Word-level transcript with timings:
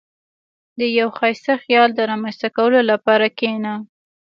•د 0.79 0.81
یو 0.97 1.07
ښایسته 1.17 1.53
خیال 1.63 1.89
د 1.95 1.99
رامنځته 2.11 2.47
کولو 2.57 2.79
لپاره 2.91 3.25
کښېنه. 3.37 3.73